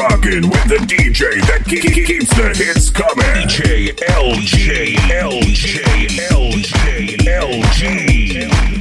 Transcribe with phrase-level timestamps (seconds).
[0.00, 3.20] rocking with the DJ that ke- ke- keeps the hits coming.
[3.48, 5.84] DJ LG, LG,
[6.30, 8.80] LG, LG.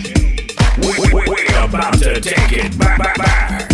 [0.80, 3.69] We, we, we about to take it back, back, back.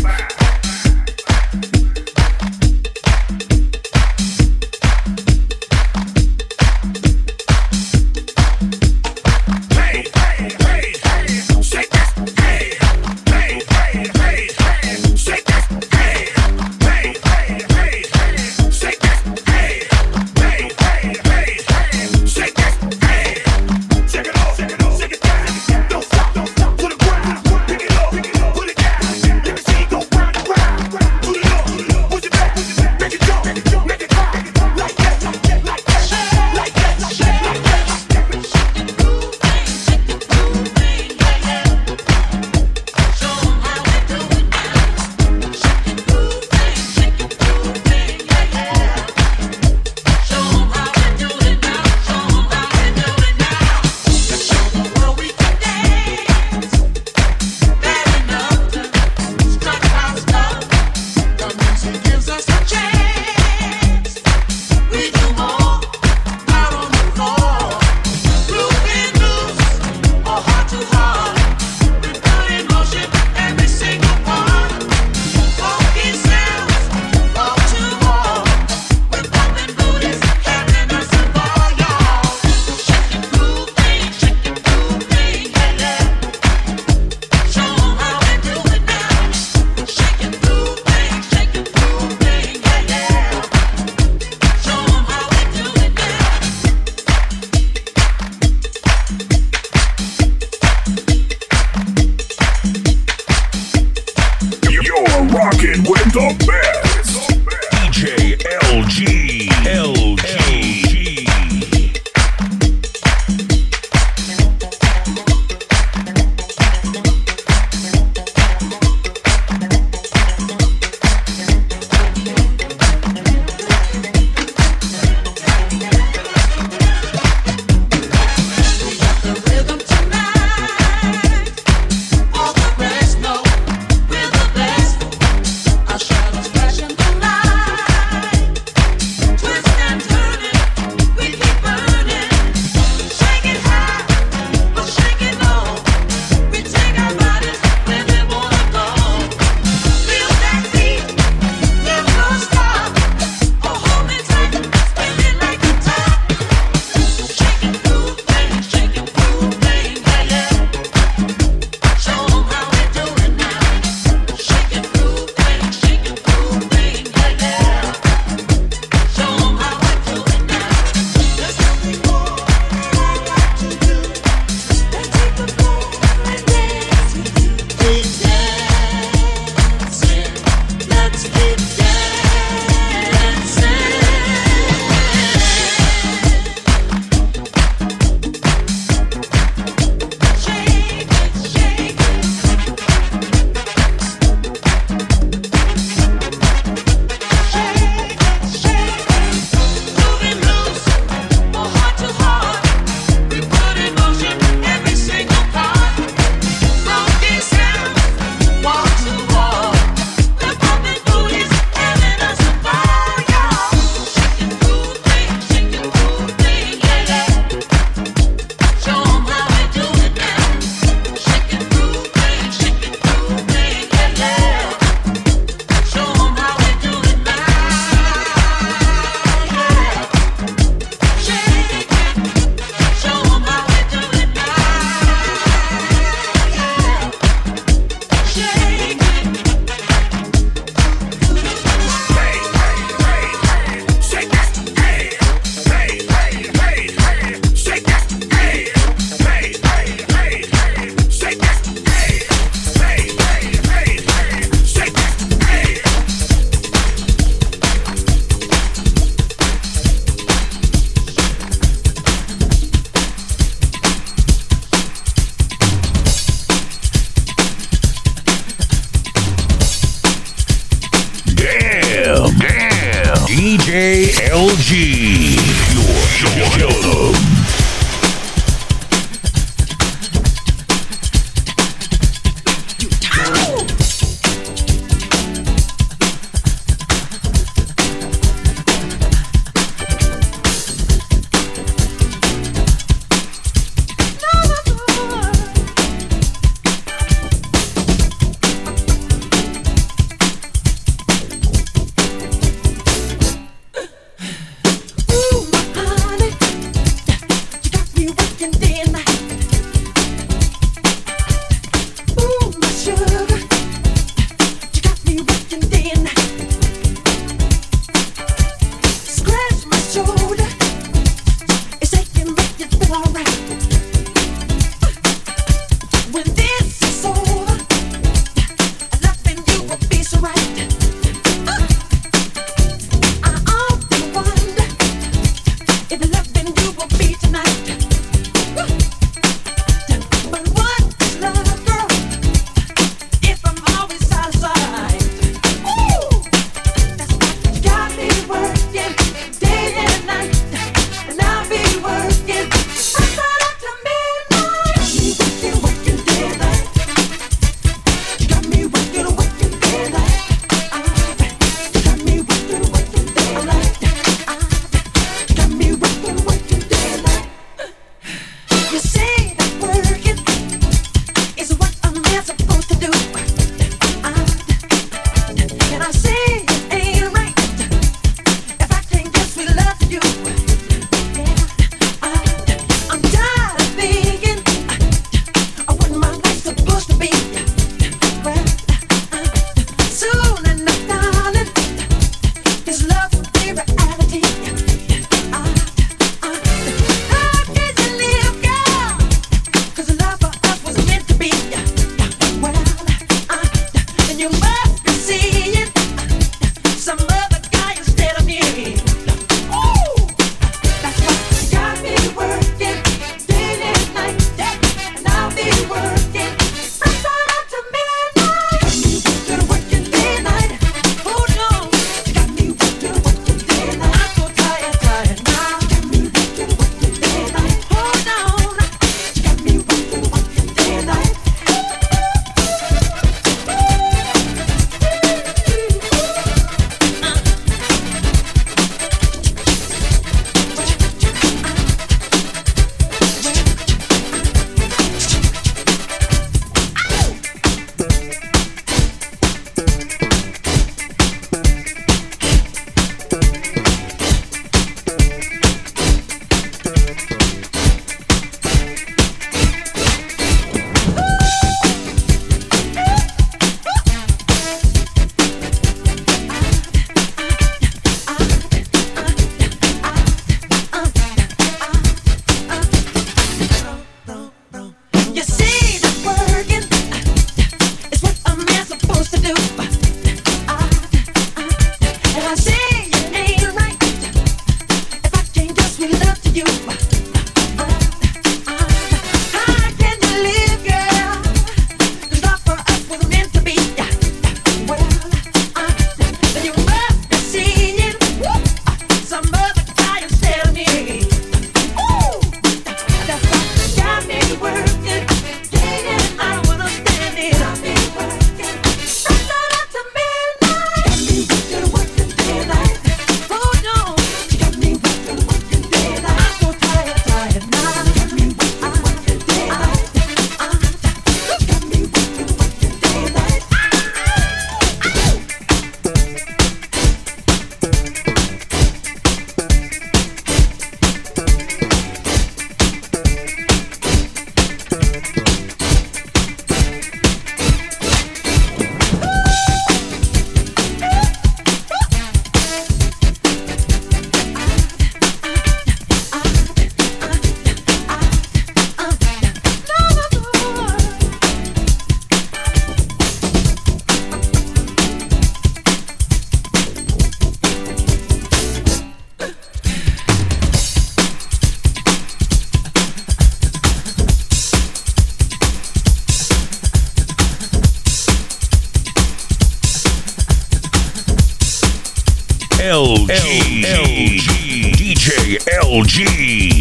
[572.96, 573.66] LG.
[573.66, 574.72] LG.
[574.80, 575.38] DJ
[575.68, 576.55] LG.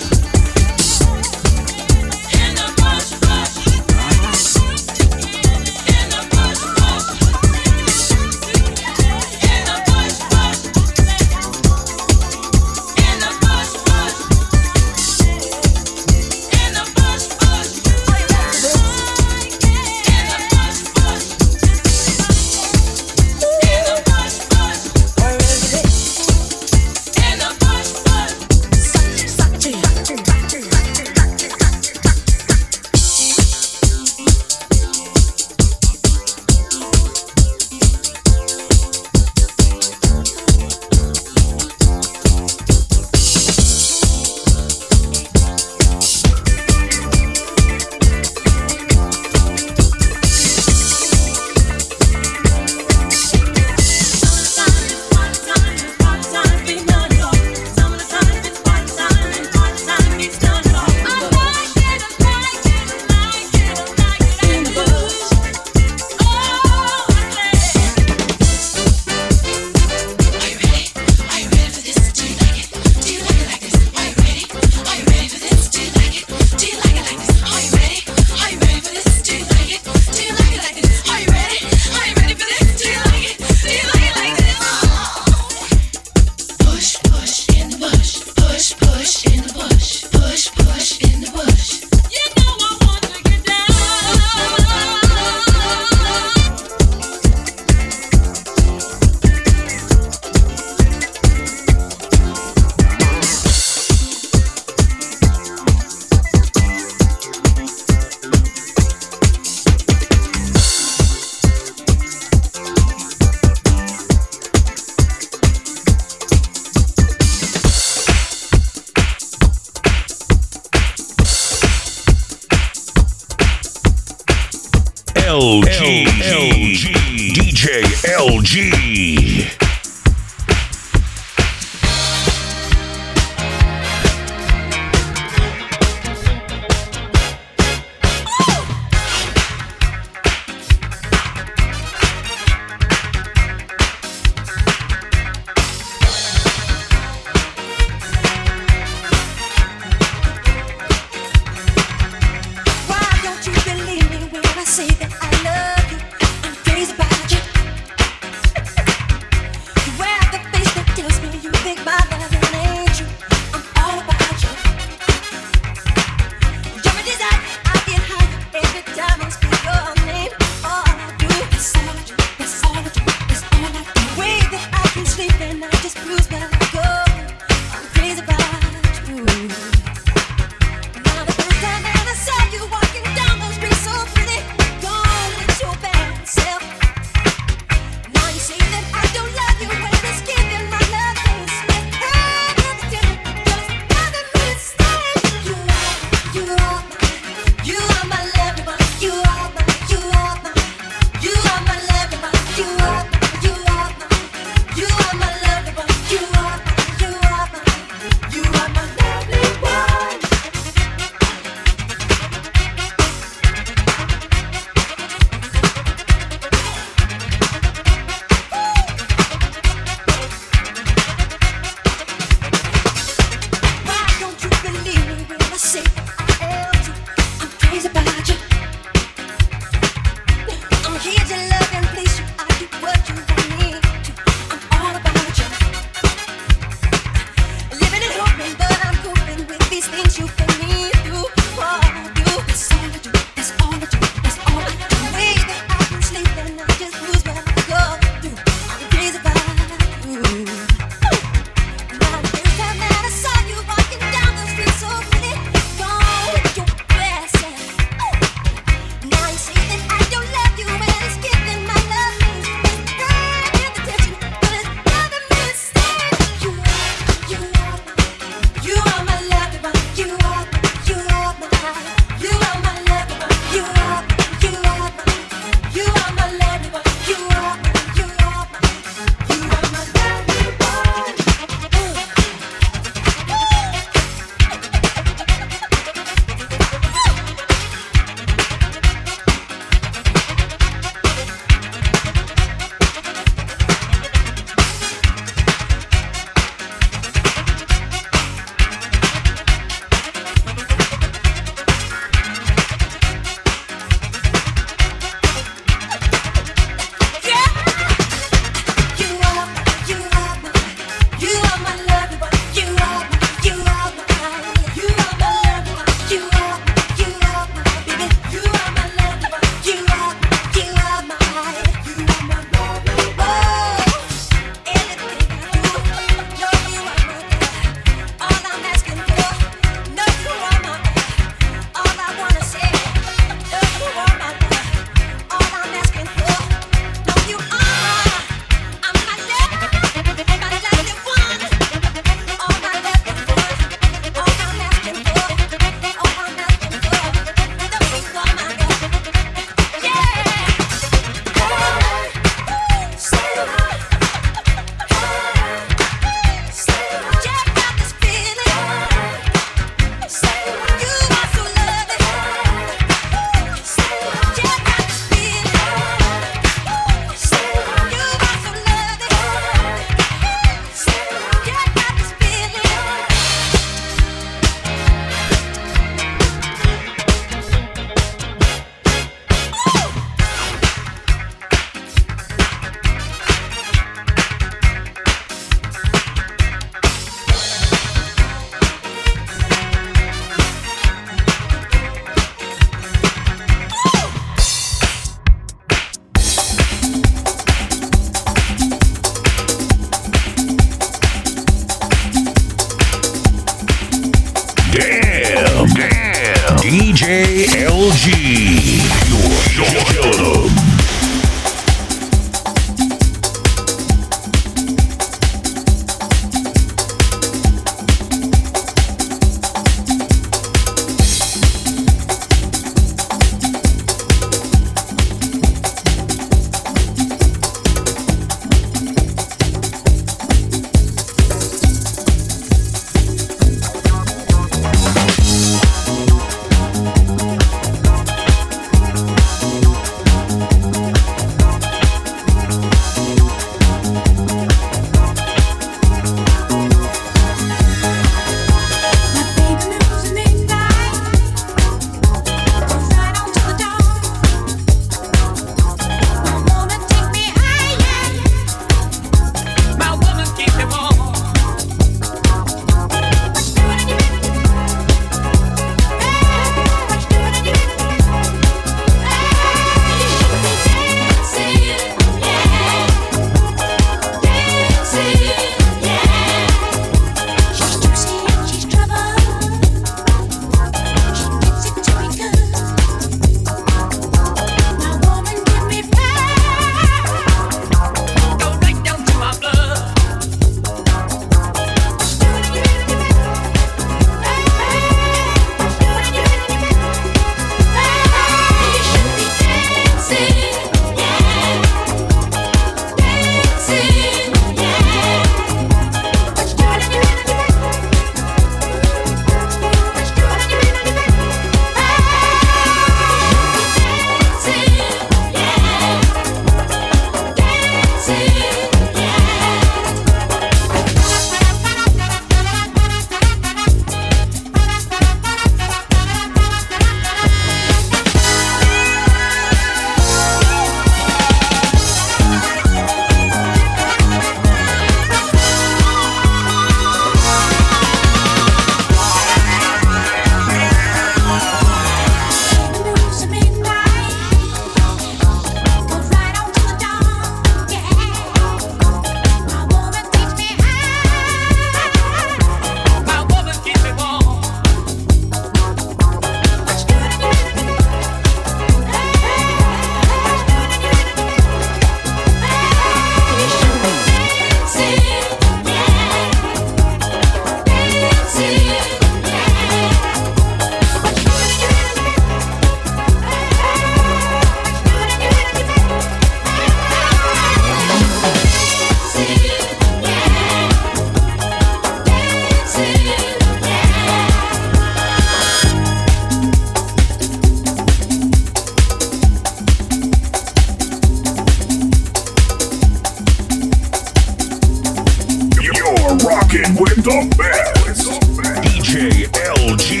[597.03, 598.21] The best.
[598.61, 600.00] DJ LG.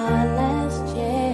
[0.00, 1.29] My last chance